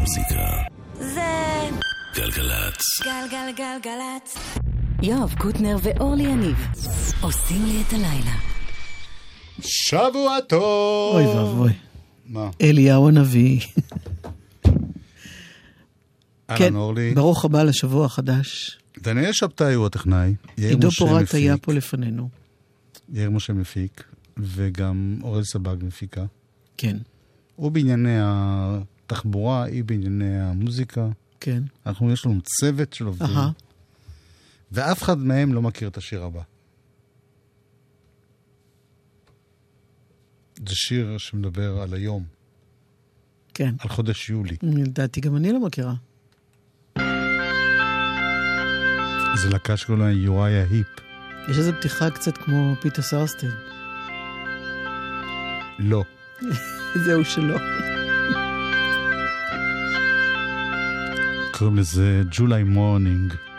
[0.00, 0.62] המוזיקה.
[0.94, 1.68] זה
[2.16, 2.82] גלגלצ.
[3.04, 4.36] גלגלגלגלצ.
[5.02, 6.56] יואב קוטנר ואורלי יניב
[7.20, 8.34] עושים לי את הלילה.
[9.60, 11.16] שבוע טוב!
[11.16, 11.72] אוי ואבוי.
[12.26, 12.50] מה?
[12.60, 13.60] אליהו הנביא.
[16.56, 17.14] כן, אורלי.
[17.14, 18.78] ברוך הבא לשבוע החדש.
[18.98, 20.34] דניאל שבתאי הוא הטכנאי.
[20.56, 22.28] עידו פורט היה פה לפנינו.
[23.12, 24.04] יאיר משה מפיק,
[24.38, 26.24] וגם אורל סבג מפיקה.
[26.76, 26.96] כן,
[27.56, 28.18] הוא בענייני
[29.12, 31.08] התחבורה, היא בענייני המוזיקה.
[31.40, 31.62] כן.
[31.86, 33.50] אנחנו, יש לנו צוות של עובדים, אהה.
[34.72, 36.42] ואף אחד מהם לא מכיר את השיר הבא.
[40.68, 42.24] זה שיר שמדבר על היום,
[43.54, 43.74] כן.
[43.78, 44.56] על חודש יולי.
[44.62, 45.94] לדעתי גם אני לא מכירה.
[49.34, 50.86] זה להקה שקוראים לה יוריה היפ.
[51.50, 53.48] יש איזו פתיחה קצת כמו פיטר סרסטד.
[55.78, 56.04] לא.
[57.04, 57.79] זהו שלא.
[61.60, 63.49] קוראים לזה July Morning.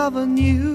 [0.00, 0.69] Of a new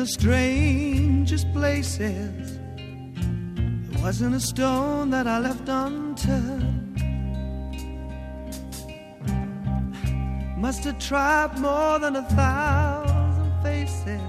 [0.00, 2.58] the strangest places.
[3.90, 6.96] There wasn't a stone that I left unturned.
[10.56, 14.22] Must have tried more than a thousand faces.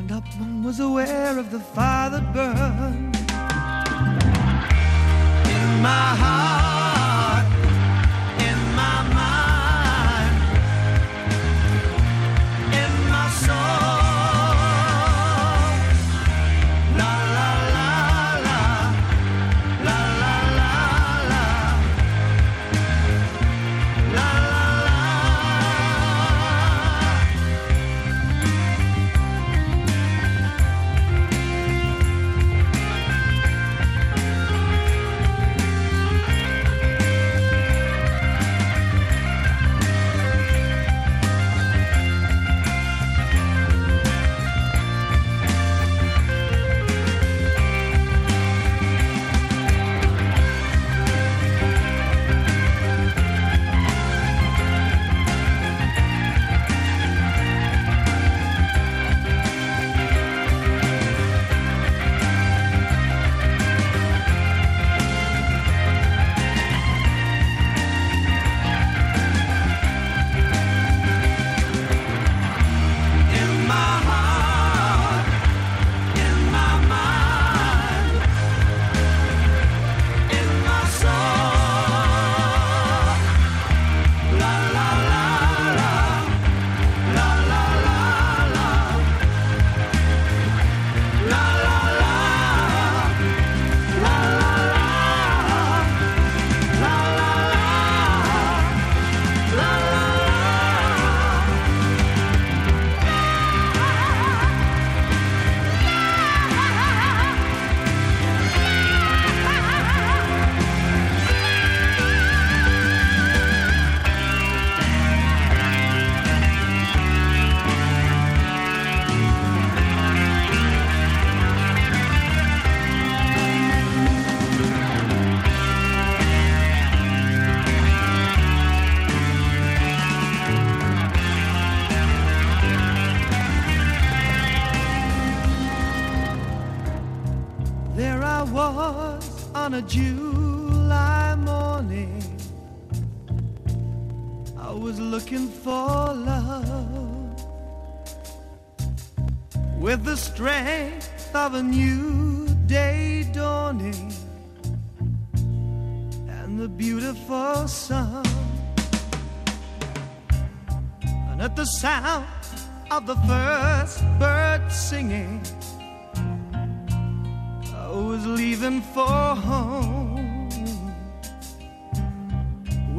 [0.00, 3.16] And up one was aware of the fire that burned
[5.56, 6.59] in my heart,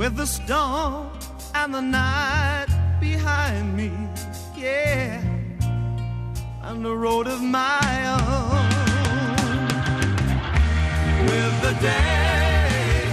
[0.01, 1.11] with the storm
[1.53, 2.65] and the night
[2.99, 3.91] behind me,
[4.57, 5.21] yeah,
[6.63, 7.85] and the road of my
[8.17, 8.65] own.
[11.29, 13.05] With the day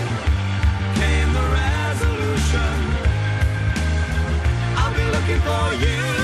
[1.00, 2.74] came the resolution.
[4.78, 6.17] I'll be looking for you.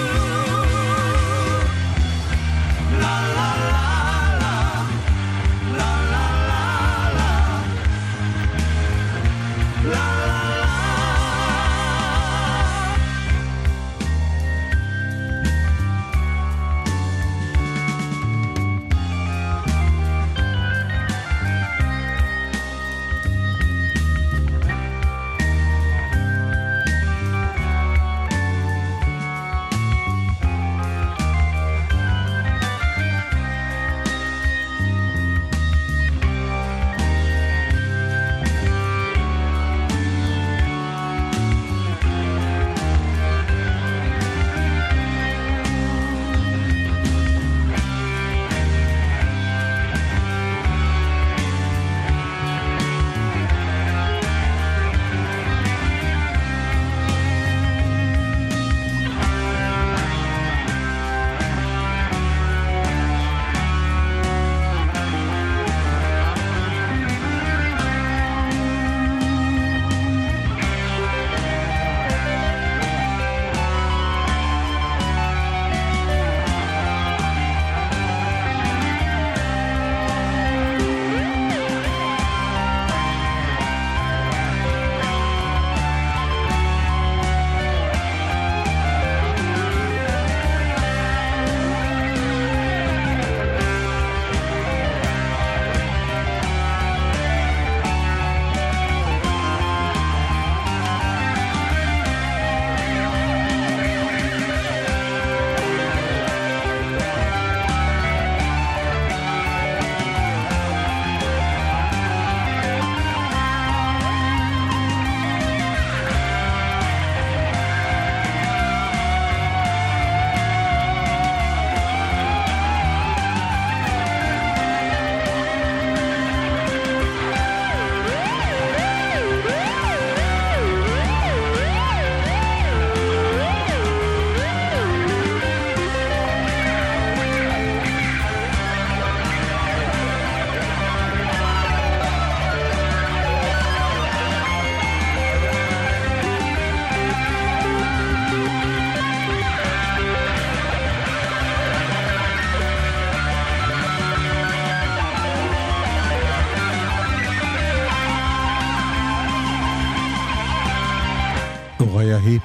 [162.14, 162.42] a heap.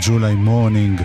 [0.00, 0.96] July morning,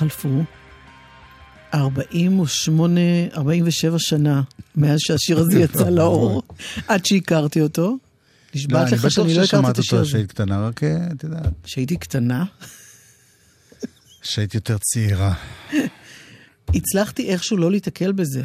[0.00, 0.42] חלפו
[1.74, 3.00] 48,
[3.36, 4.42] 47 שנה
[4.76, 6.42] מאז שהשיר הזה יצא לאור,
[6.88, 7.98] עד שהכרתי אותו.
[8.54, 10.16] נשבעת לא, לך שאני לא הכרתי את השיר הזה.
[10.16, 11.52] אני בטוח ששמעת אותו כשהיית קטנה, רק אה, את יודעת.
[11.62, 12.44] כשהייתי קטנה?
[14.22, 15.34] כשהייתי יותר צעירה.
[16.74, 18.42] הצלחתי איכשהו לא להתקל בזה.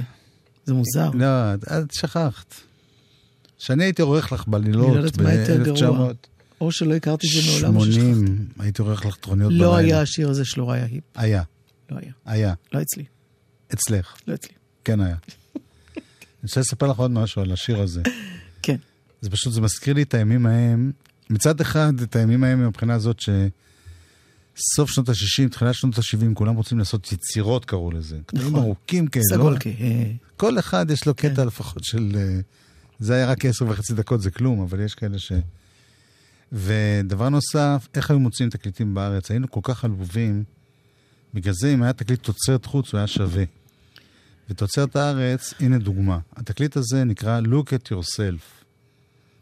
[0.66, 1.10] זה מוזר.
[1.14, 2.56] לא, את שכחת.
[3.60, 4.92] כשאני הייתי עורך לך בלילות ב-1900...
[4.92, 6.12] אני לא יודעת מה יותר גרוע.
[6.62, 7.76] או שלא הכרתי את זה מעולם.
[7.76, 8.32] או ששכחתי.
[8.60, 9.66] הייתי עורך לך תורניות בלילה.
[9.66, 11.04] לא היה השיר הזה שלא היה היפ.
[11.16, 11.44] היה,
[11.92, 12.12] לא היה.
[12.26, 12.54] היה.
[12.74, 13.06] לא אצלי.
[13.74, 14.54] אצלך, לא אצלי.
[14.84, 15.16] כן היה.
[15.96, 18.02] אני רוצה לספר לך עוד משהו על השיר הזה.
[18.62, 18.76] כן.
[19.22, 20.92] זה פשוט, זה מזכיר לי את הימים ההם,
[21.30, 26.80] מצד אחד, את הימים ההם מבחינה הזאת שסוף שנות ה-60, תחילת שנות ה-70, כולם רוצים
[26.80, 28.18] לעשות יצירות, קראו לזה.
[28.34, 28.56] נכון.
[28.56, 29.24] ארוכים כאלה.
[29.32, 29.36] לא?
[29.36, 29.70] סגולקה.
[29.70, 31.48] אה, כל אחד יש לו קטע כן.
[31.48, 32.12] לפחות של...
[32.16, 32.40] אה,
[33.00, 35.32] זה היה רק עשר וחצי דקות, זה כלום, אבל יש כאלה ש...
[36.52, 39.32] ודבר נוסף, איך היו מוצאים תקליטים בארץ?
[39.32, 40.44] היינו כל כך עלובים,
[41.34, 43.44] בגלל זה אם היה תקליט תוצרת חוץ, הוא היה שווה.
[44.50, 46.20] ותוצרת הארץ, הנה דוגמה.
[46.36, 48.66] התקליט הזה נקרא Look at yourself.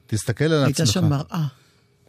[0.07, 0.79] תסתכל על עצמך.
[0.79, 1.45] הייתה שם מראה.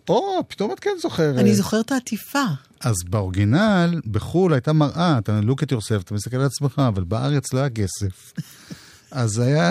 [0.08, 1.38] או, פתאום את כן זוכרת.
[1.38, 2.44] אני זוכרת את העטיפה.
[2.80, 7.52] אז באורגינל, בחו"ל הייתה מראה, אתה look at yourself, אתה מסתכל על עצמך, אבל בארץ
[7.52, 8.32] לא היה כסף.
[9.10, 9.70] אז היה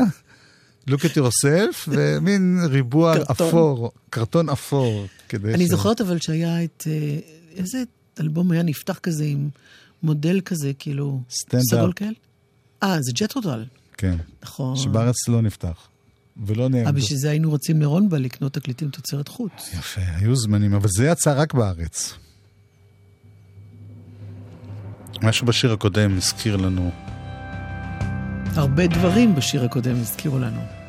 [0.90, 3.16] look at yourself, ומין ריבוע.
[3.32, 5.06] אפור, קרטון אפור.
[5.44, 6.84] אני זוכרת אבל שהיה את...
[6.88, 7.20] אה,
[7.56, 7.84] איזה
[8.20, 9.50] אלבום היה נפתח כזה עם
[10.04, 11.22] מודל כזה, כאילו...
[11.70, 12.14] סגולקל?
[12.84, 13.66] אה, זה ג'טרודל.
[13.98, 14.76] כן, נכון.
[14.76, 15.88] שבארץ לא נפתח.
[16.46, 16.94] ולא אה, נעמדו.
[16.94, 19.70] בשביל זה היינו רוצים לרונבה לקנות תקליטים תוצרת חוץ.
[19.74, 22.14] יפה, היו זמנים, אבל זה יצא רק בארץ.
[25.22, 26.92] משהו בשיר הקודם הזכיר לנו.
[28.58, 30.83] הרבה דברים בשיר הקודם הזכירו לנו.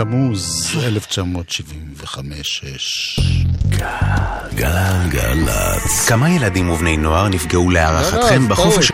[0.00, 0.76] תמוז
[2.04, 2.16] 1975-6.
[4.54, 6.08] גלגלצ.
[6.08, 8.92] כמה ילדים ובני נוער נפגעו להערכתכם בחופש...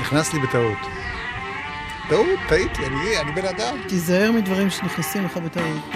[0.00, 0.78] נכנס לי בטעות.
[2.08, 3.76] טעות, טעיתי, אני, אני בן אדם.
[3.88, 5.94] תיזהר מדברים שנכנסים לך בטעות.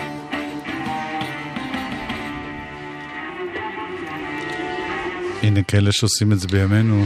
[5.42, 7.04] הנה כאלה שעושים את זה בימינו.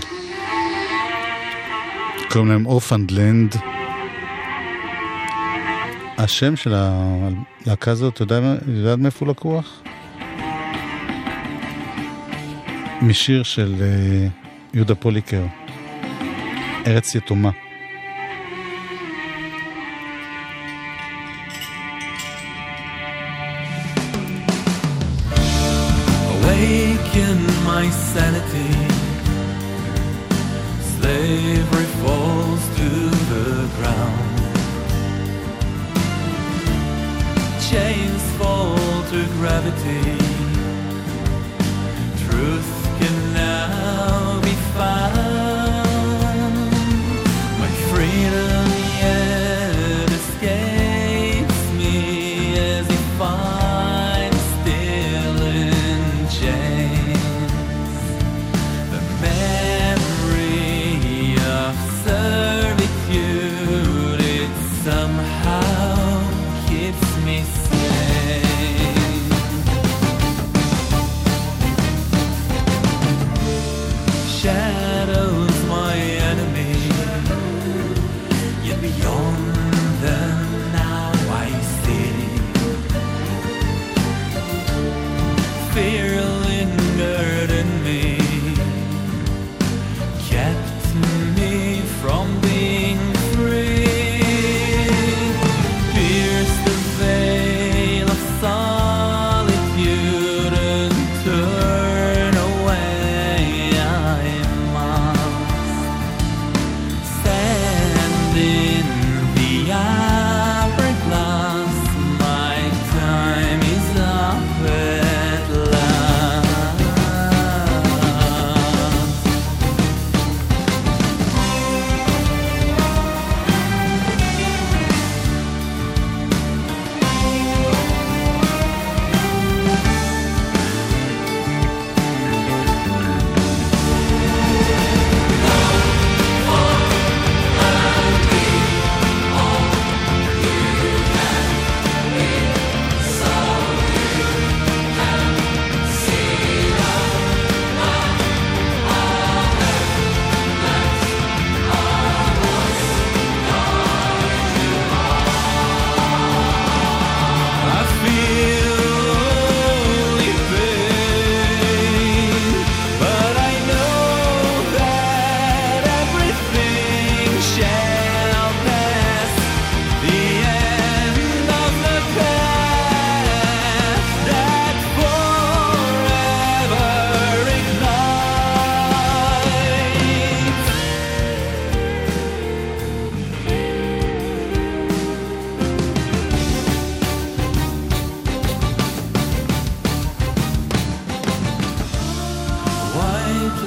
[2.31, 3.80] קוראים להם אורפנדלנד.
[6.23, 9.83] השם של הלהקה הזאת, אתה יודע, יודע מאיפה הוא לקוח?
[13.03, 14.29] משיר של אה,
[14.75, 15.43] יהודה פוליקר,
[16.87, 17.51] ארץ יתומה.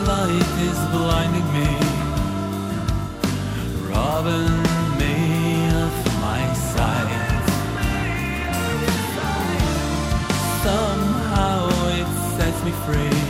[0.08, 1.70] light is blinding me,
[3.88, 4.58] robbing
[5.00, 5.16] me
[5.84, 7.44] of my sight.
[10.64, 13.23] Somehow it sets me free.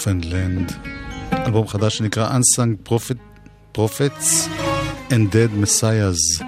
[0.00, 0.72] אופנלנד,
[1.32, 3.42] אלבום חדש שנקרא Unsung Prophet,
[3.78, 4.48] Prophets
[5.10, 6.44] and Dead Messiahs.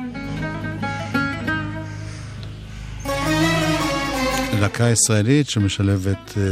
[4.60, 6.44] להקה ישראלית שמשלבת אה,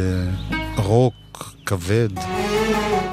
[0.83, 2.09] רוק, כבד,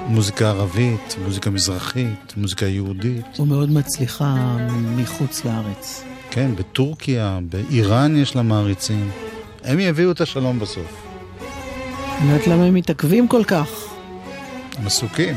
[0.08, 3.40] מוזיקה ערבית, מוזיקה מזרחית, מוזיקה יהודית.
[3.40, 4.58] ומאוד מצליחה
[4.96, 6.04] מחוץ לארץ.
[6.32, 9.10] כן, בטורקיה, באיראן יש לה מעריצים.
[9.64, 11.07] הם יביאו את השלום בסוף.
[12.22, 13.70] אני יודעת למה הם מתעכבים כל כך.
[14.78, 15.36] הם עסוקים.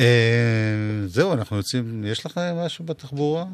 [0.00, 0.06] אה,
[1.06, 3.44] זהו, אנחנו יוצאים, יש לך משהו בתחבורה?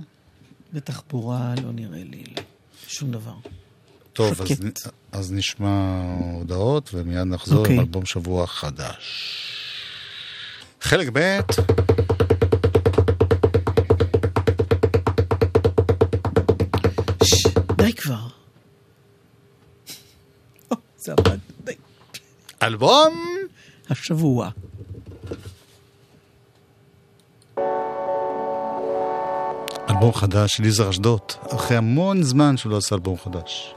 [0.72, 2.24] בתחבורה לא נראה לי
[2.88, 3.34] שום דבר.
[4.12, 4.48] טוב, אז,
[5.12, 7.74] אז נשמע הודעות ומיד נחזור אוקיי.
[7.74, 9.32] עם אלבום שבוע חדש.
[10.80, 11.40] חלק ב',
[17.76, 18.41] די כבר.
[22.62, 23.14] אלבום
[23.90, 24.48] השבוע.
[29.90, 31.20] אלבום חדש של יזהר אשדוד,
[31.54, 33.74] אחרי המון זמן שהוא לא עשה אלבום חדש.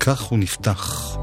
[0.00, 1.16] כך הוא נפתח.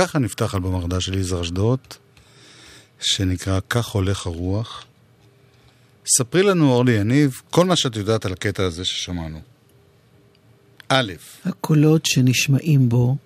[0.00, 1.78] ככה נפתח אלבום החדש של יזהר אשדוד,
[3.00, 4.84] שנקרא "כך הולך הרוח".
[6.06, 9.40] ספרי לנו, אורלי יניב, כל מה שאת יודעת על הקטע הזה ששמענו.
[10.88, 11.12] א',
[11.44, 13.16] הקולות שנשמעים בו,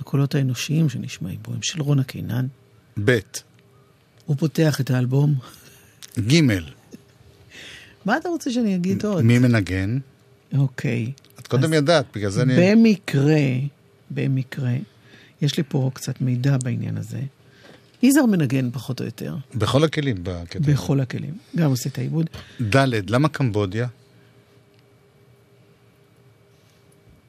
[0.00, 2.46] הקולות האנושיים שנשמעים בו, הם של רונה קינן.
[3.04, 3.18] ב',
[4.26, 5.34] הוא פותח את האלבום.
[6.18, 6.40] ג',
[8.04, 9.24] מה אתה רוצה שאני אגיד עוד?
[9.24, 9.98] מי מנגן?
[10.58, 11.12] אוקיי.
[11.38, 12.54] את קודם ידעת, בגלל זה אני...
[12.56, 13.40] במקרה,
[14.10, 14.72] במקרה,
[15.42, 17.20] יש לי פה קצת מידע בעניין הזה.
[18.02, 20.58] יזהר מנגן פחות או יותר, בכל הכלים בקטע.
[20.72, 21.38] בכל הכלים.
[21.56, 22.26] גם עושה את העיבוד.
[22.76, 23.86] ד', למה קמבודיה?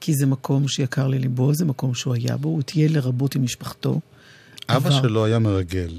[0.02, 4.00] כי זה מקום שיקר לליבו, זה מקום שהוא היה בו, הוא טייל לרבות עם משפחתו.
[4.70, 5.02] אבא עבר.
[5.02, 5.94] שלו היה מרגל.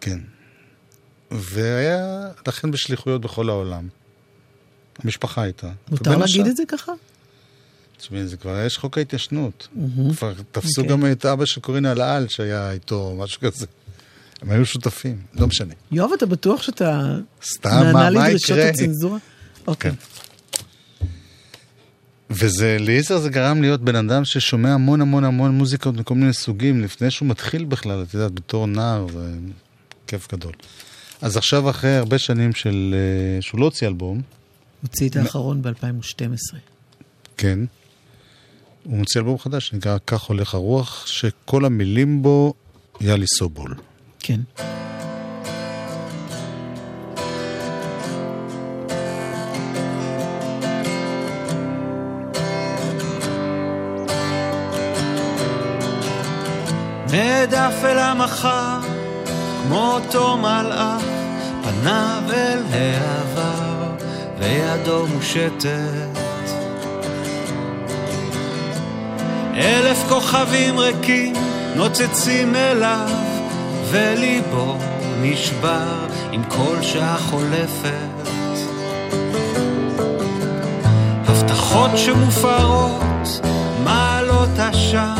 [0.00, 0.18] כן.
[1.30, 3.88] והיה לכן בשליחויות בכל העולם.
[4.98, 5.70] המשפחה הייתה.
[5.90, 6.92] מותר להגיד השאר- את זה ככה?
[8.00, 9.68] תשמעי, זה כבר יש חוק ההתיישנות.
[10.16, 10.96] כבר תפסו אוקיי.
[10.96, 13.66] גם את אבא של קורינה אלעל שהיה איתו, משהו כזה.
[14.42, 15.74] הם היו שותפים, לא משנה.
[15.92, 18.58] יואב, אתה בטוח שאתה סתם, מה נענה לדרישות?
[18.58, 19.18] הצנזורה?
[19.66, 19.90] אוקיי.
[19.90, 19.96] כן.
[22.30, 26.80] וזה, ליזהר זה גרם להיות בן אדם ששומע המון המון המון מוזיקות מכל מיני סוגים,
[26.80, 29.34] לפני שהוא מתחיל בכלל, את יודעת, בתור נער, זה
[30.06, 30.52] כיף גדול.
[31.22, 32.94] אז עכשיו, אחרי הרבה שנים של...
[32.94, 34.22] אה, שהוא לא הוציא אלבום,
[34.82, 36.56] הוציא את האחרון ב-2012.
[37.36, 37.58] כן,
[38.84, 42.54] הוא מוציא אלבום חדש שנקרא "כך הולך הרוח", שכל המילים בו
[43.00, 43.74] יאלי סובול.
[44.18, 44.40] כן.
[57.12, 58.78] נעדף אל המחר,
[59.62, 61.02] כמו אותו מלאך,
[61.62, 63.96] פניו אל העבר,
[64.38, 66.19] וידו מושטת.
[69.54, 71.34] אלף כוכבים ריקים
[71.76, 73.08] נוצצים אליו,
[73.90, 74.76] וליבו
[75.22, 78.30] נשבר עם כל שעה חולפת.
[81.26, 83.40] הבטחות שמופרות,
[83.84, 85.14] מעלות עשן,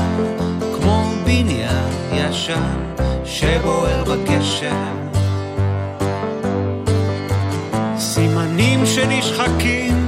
[0.76, 2.93] כמו בניין ישן
[3.24, 4.97] שבוער בגשם.
[7.99, 9.99] סימנים שנשחקים,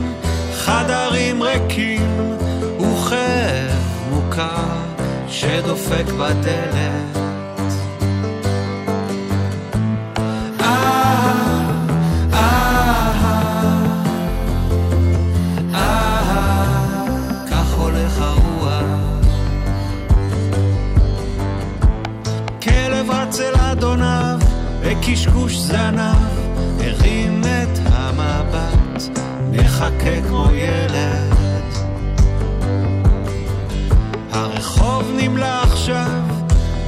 [23.41, 24.39] אל אדוניו,
[24.81, 26.32] וקשקוש זנב,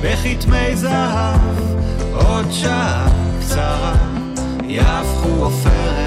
[0.04, 1.40] בכתמי זהב,
[2.12, 3.08] עוד שעה
[3.40, 3.94] קצרה
[4.64, 6.03] יהפכו עופרת.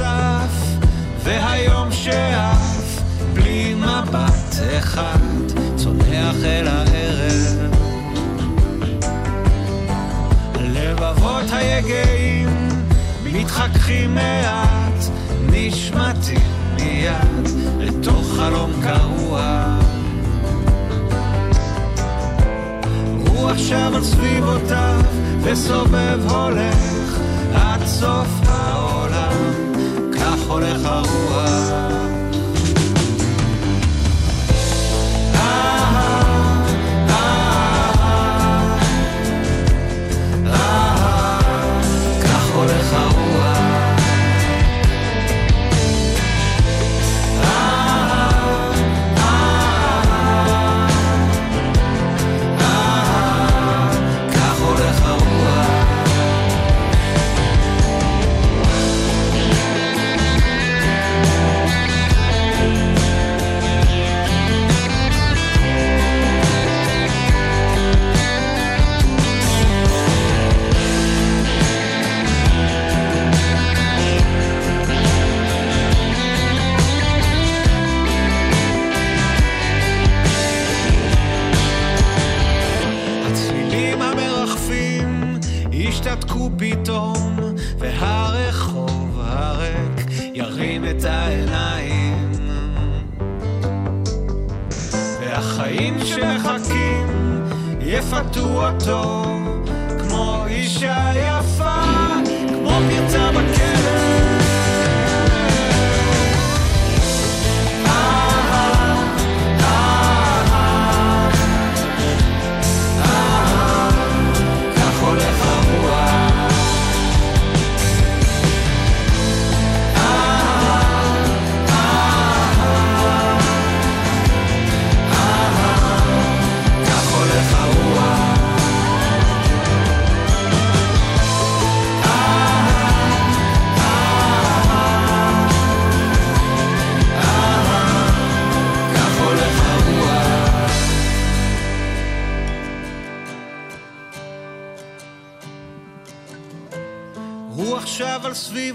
[0.00, 0.86] שנאסף,
[1.22, 3.02] והיום שעף,
[3.34, 5.18] בלי מבט אחד,
[5.76, 7.74] צונח אל הערב.
[10.54, 12.48] הלבבות היגעים
[13.24, 15.04] מתחככים מעט,
[15.50, 17.48] נשמטים מיד
[17.78, 19.64] לתוך חלום קרוע.
[23.26, 25.00] הוא עכשיו על סביבותיו
[25.42, 27.18] וסובב הולך
[27.54, 28.39] עד סוף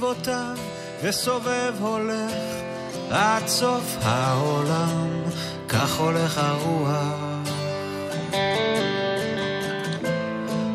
[0.05, 0.57] סביבותיו
[1.03, 2.33] וסובב הולך
[3.09, 5.23] עד סוף העולם,
[5.69, 7.49] כך הולך הרוח.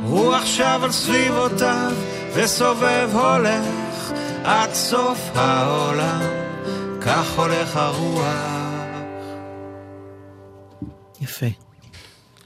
[0.02, 1.92] הוא עכשיו על סביבותיו
[2.34, 4.12] וסובב הולך
[4.44, 6.22] עד סוף העולם,
[7.00, 8.24] כך הולך הרוח.
[11.20, 11.46] יפה.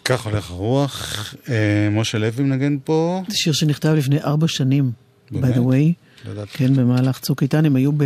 [0.04, 1.34] כך הולך הרוח.
[1.48, 3.22] אה, משה לוי מנגן פה.
[3.28, 4.92] זה שיר שנכתב לפני ארבע שנים,
[5.30, 5.78] by the way.
[5.78, 6.03] באמת?
[6.30, 6.50] ידעתי.
[6.52, 8.04] כן, במהלך צוק איתן הם היו ב...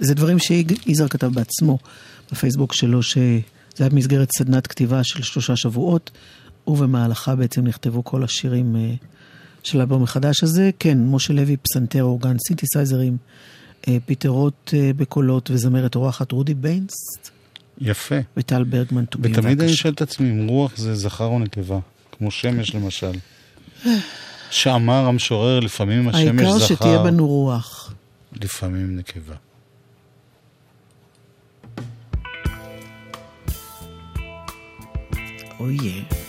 [0.00, 1.78] זה דברים שיזהר כתב בעצמו
[2.32, 3.40] בפייסבוק שלו, שזה
[3.78, 6.10] היה במסגרת סדנת כתיבה של שלושה שבועות,
[6.66, 8.94] ובמהלכה בעצם נכתבו כל השירים אה,
[9.62, 10.70] של האלבום החדש הזה.
[10.78, 13.16] כן, משה לוי, פסנתר, אורגן, סינתסייזרים,
[13.88, 16.94] אה, פיטר רוט אה, בקולות וזמרת אורחת רודי ביינס
[17.80, 18.16] יפה.
[18.36, 19.32] וטל ברגמן טובים.
[19.32, 21.78] ותמיד אני שואל את עצמי אם רוח זה זכר או נקבה,
[22.12, 23.12] כמו שמש למשל.
[24.50, 27.94] שאמר המשורר, לפעמים השמש העיקר זכר, שתהיה בנו רוח.
[28.42, 29.34] לפעמים נקבה.
[35.60, 35.78] אוי.
[35.78, 36.25] Love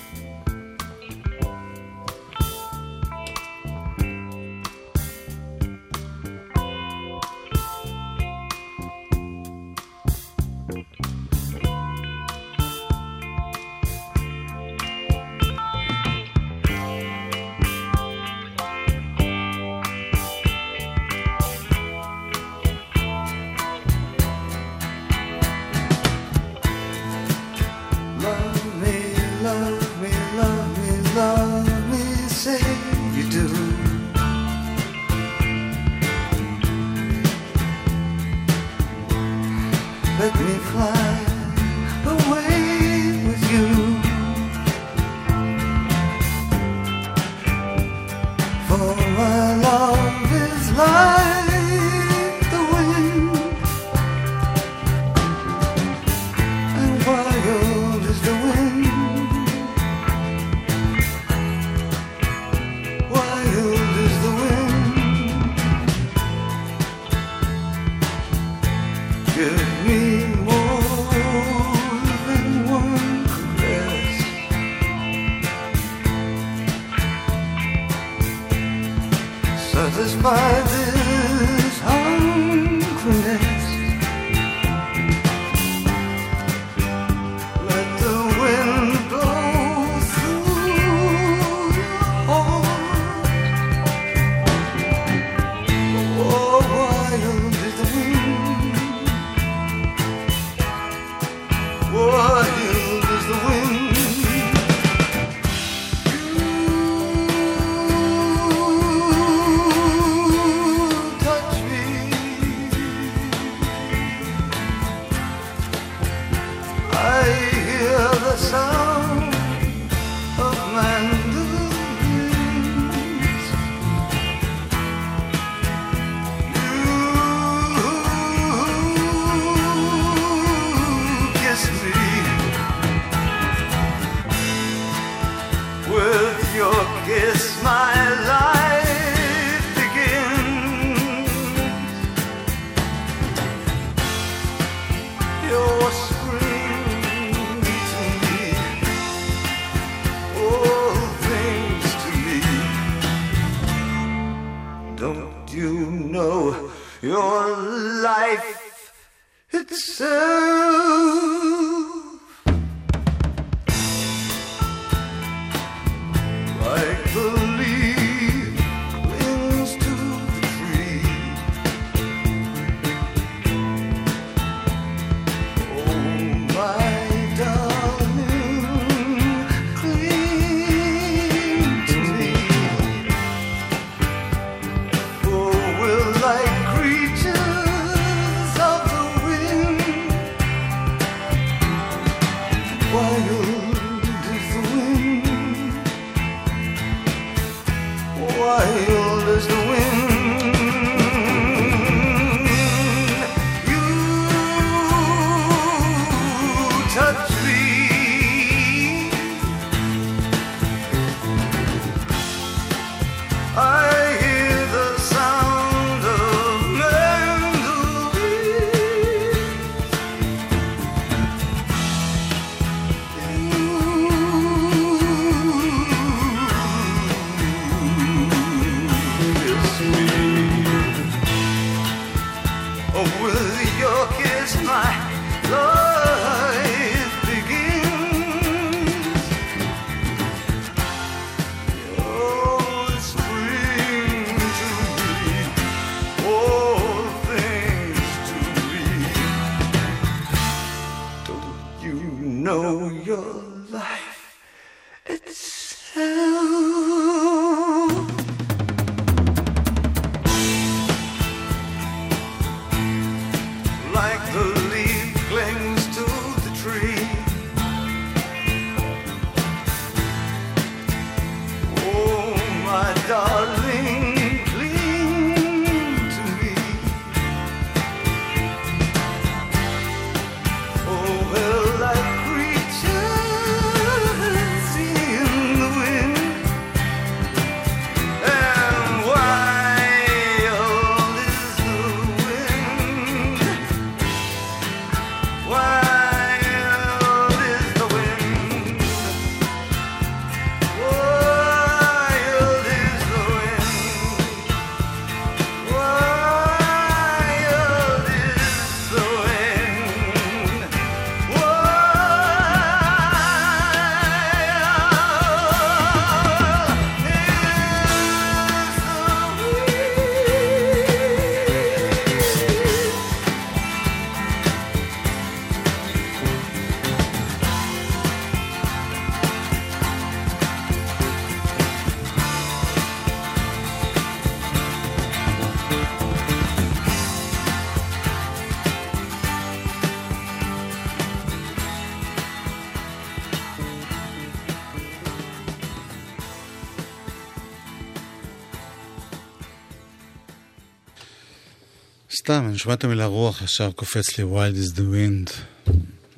[352.27, 355.31] סתם, אני שומע את המילה רוח, ישר קופץ לי wild is the wind.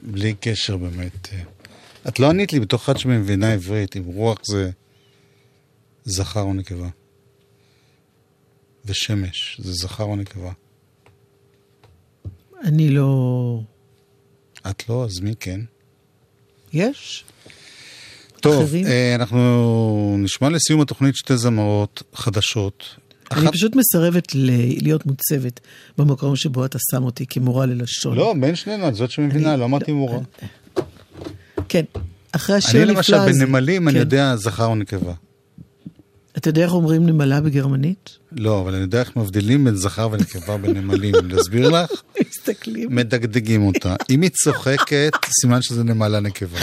[0.04, 1.28] בלי קשר באמת.
[1.32, 1.42] אה,
[2.08, 4.72] את לא ענית לי בתור אחת שמבינה עברית, אם רוח זה
[6.04, 6.90] זכר או נקבה.
[8.86, 10.52] ושמש זה זכר או נקבה.
[12.64, 13.62] אני לא...
[14.70, 15.06] את לא?
[15.06, 15.62] אז מי כן?
[16.74, 17.26] יש.
[18.42, 18.86] טוב, אחרים?
[18.88, 22.96] אה, אנחנו נשמע לסיום התוכנית שתי זמרות חדשות
[23.32, 24.50] אני אחת- פשוט מסרבת ל-
[24.84, 25.60] להיות מוצבת
[25.98, 28.18] במקום שבו אתה שם אותי כמורה ללשון.
[28.18, 30.20] לא, בין שנינו, את זאת שמבינה, אני- לא אמרתי מורה.
[31.70, 31.84] כן,
[32.32, 33.46] אחרי השיר אני הנפלא למשל, הזה.
[33.46, 34.00] בנמלים, אני כן.
[34.00, 35.14] יודע זכר או נקבה.
[36.38, 38.18] אתה יודע איך אומרים נמלה בגרמנית?
[38.32, 41.16] לא, אבל אני יודע איך מבדילים בין זכר ונקבה בנמלים.
[41.24, 41.90] להסביר לך?
[42.30, 42.96] מסתכלים.
[42.96, 43.96] מדגדגים אותה.
[44.10, 45.12] אם היא צוחקת,
[45.42, 46.60] סימן שזה נמלה נקבה.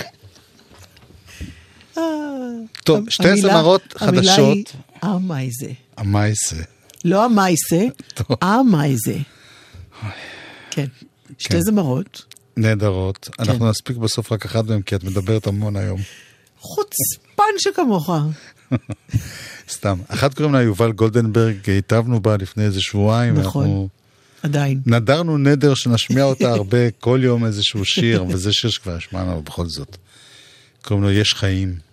[2.84, 4.56] טוב, שתי המילה- זמרות המילה חדשות.
[5.02, 5.70] היא אמייזה.
[5.96, 6.56] המייסה.
[7.04, 7.84] לא המייסה,
[8.14, 8.36] טוב.
[8.44, 9.18] אמייזה.
[10.70, 10.86] כן.
[11.38, 12.24] שתי זמרות,
[12.56, 13.28] נהדרות.
[13.32, 13.42] כן.
[13.42, 16.00] אנחנו נספיק בסוף רק אחת מהן, כי את מדברת המון היום.
[16.60, 18.10] חוצפן שכמוך.
[19.70, 19.98] סתם.
[20.08, 23.34] אחת קוראים לה יובל גולדנברג, היטבנו בה לפני איזה שבועיים.
[23.34, 23.88] נכון.
[24.42, 24.80] עדיין.
[24.86, 29.66] נדרנו נדר שנשמיע אותה הרבה, כל יום איזשהו שיר, וזה שיר שכבר השמענו, אבל בכל
[29.66, 29.96] זאת.
[30.82, 31.85] קוראים לו יש חיים.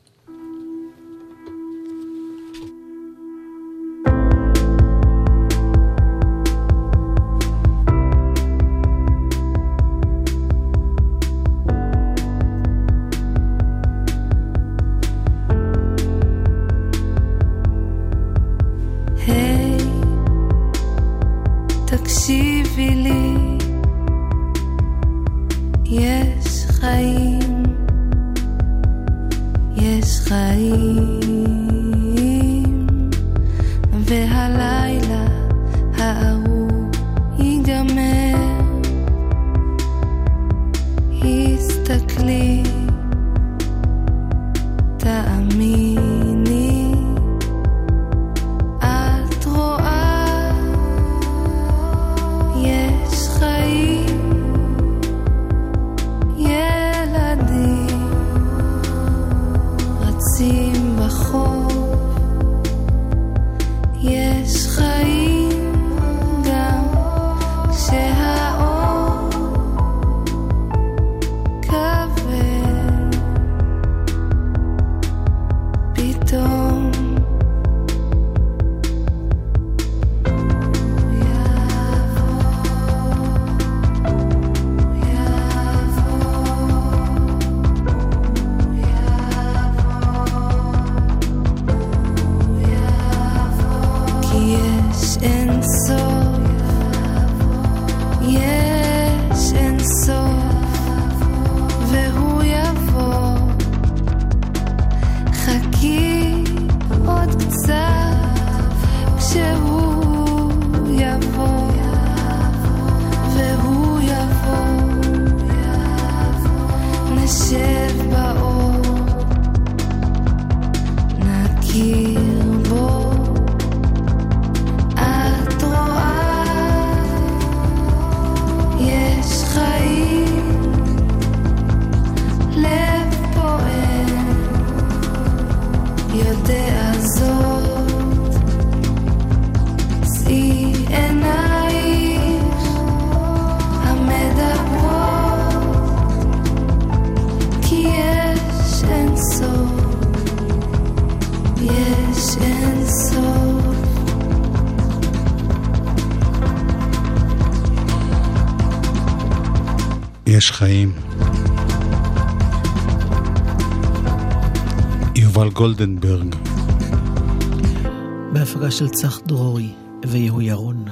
[168.73, 169.69] של צח דרורי
[170.05, 170.85] ויהו ירון.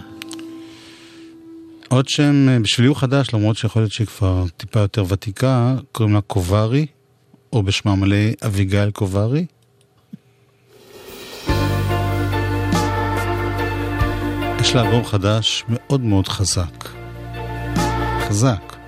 [1.90, 6.16] עוד שם אה, בשבילי הוא חדש, למרות שיכול להיות שהיא כבר טיפה יותר ותיקה, קוראים
[6.16, 6.86] לה קוברי,
[7.54, 8.16] או בשמה המלא
[8.46, 9.46] אביגיל קוברי.
[14.60, 16.88] יש לה אלבום חדש מאוד מאוד חזק.
[18.28, 18.81] חזק.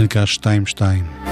[0.00, 1.29] זה נקרא 2-2.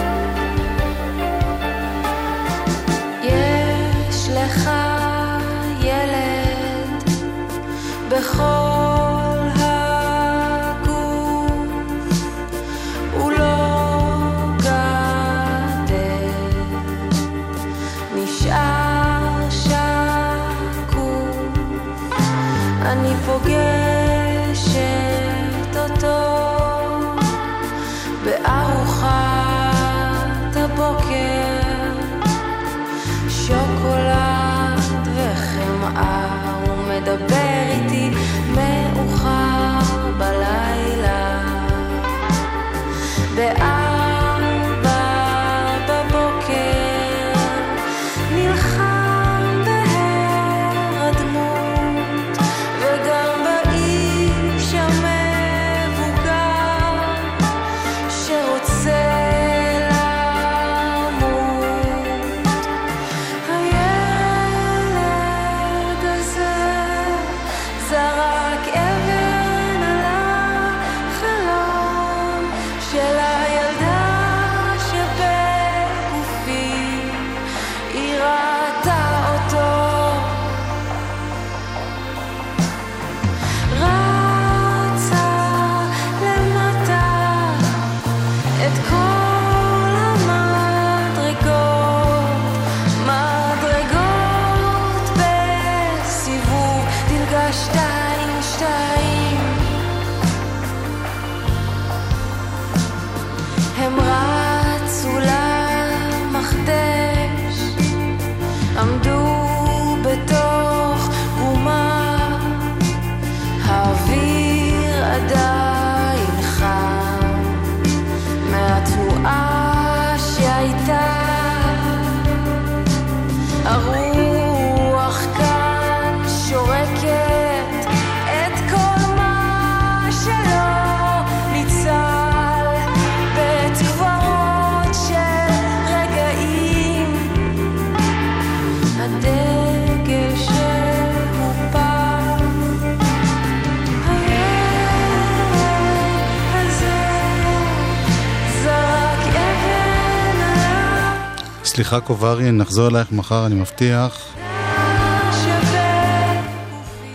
[151.88, 154.36] סליחה קוברי, נחזור אלייך מחר, אני מבטיח.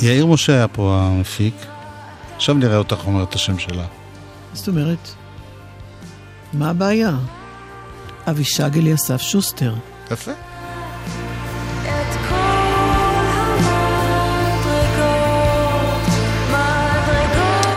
[0.02, 1.54] יאיר משה היה פה המפיק.
[2.36, 3.86] עכשיו נראה אותך אומרת את השם שלה.
[4.54, 5.10] זאת אומרת,
[6.54, 7.12] מה הבעיה?
[8.30, 9.76] אבישג אליסף שוסטר.
[10.12, 10.32] יפה.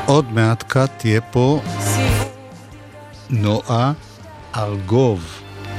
[0.06, 1.60] עוד מעט קאט תהיה פה
[3.30, 3.92] נועה
[4.56, 5.24] ארגוב.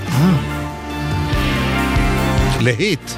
[0.08, 0.47] אה,
[2.67, 3.11] להיט.